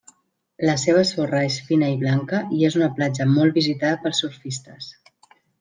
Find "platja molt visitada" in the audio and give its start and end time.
2.97-4.03